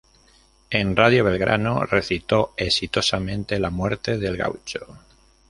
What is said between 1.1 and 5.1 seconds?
Belgrano recitó exitosamente "La muerte del gaucho".